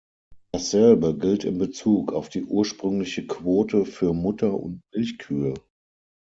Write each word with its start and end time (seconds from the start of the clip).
Dasselbe 0.51 1.15
gilt 1.15 1.43
in 1.43 1.59
bezug 1.59 2.11
auf 2.11 2.27
die 2.27 2.43
ursprüngliche 2.43 3.27
Quote 3.27 3.85
für 3.85 4.15
Mutter- 4.15 4.55
und 4.59 4.81
Milchkühe. 4.95 5.53